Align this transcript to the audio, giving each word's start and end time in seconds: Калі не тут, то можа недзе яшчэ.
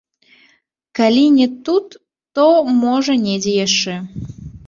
Калі 0.99 1.25
не 1.39 1.47
тут, 1.67 1.87
то 2.39 2.45
можа 2.79 3.13
недзе 3.29 3.53
яшчэ. 3.67 3.95